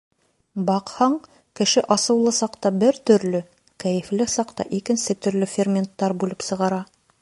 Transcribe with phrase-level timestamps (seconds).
[0.69, 1.17] Баҡһаң,
[1.59, 3.43] кеше асыулы саҡта бер төрлө,
[3.85, 6.87] кәйефле саҡта икенсе төрлө ферменттар бүлеп сығара.